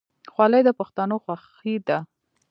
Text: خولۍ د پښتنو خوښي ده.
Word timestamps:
خولۍ 0.33 0.61
د 0.65 0.69
پښتنو 0.79 1.15
خوښي 1.23 1.75
ده. 1.87 1.97